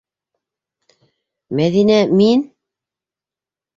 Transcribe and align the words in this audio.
Мәҙинә 1.61 1.99
мин... 2.15 2.43